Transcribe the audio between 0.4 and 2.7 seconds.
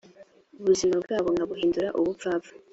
ubuzima bwabo nkabuhindura ubupfapfa